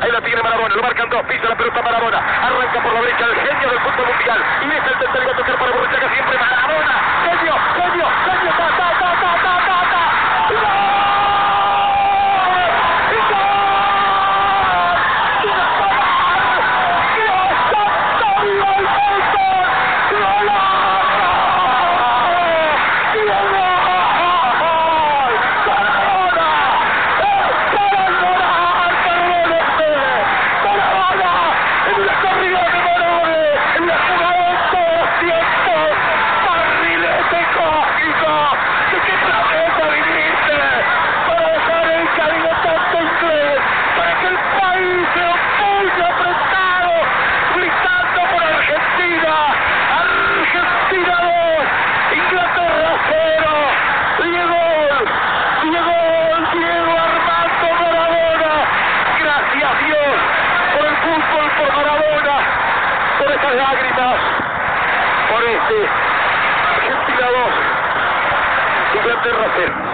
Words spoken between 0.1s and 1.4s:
la tiene Maradona. Lo marcan dos.